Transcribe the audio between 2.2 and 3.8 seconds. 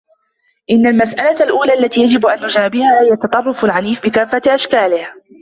أن نجابهها هي التطرف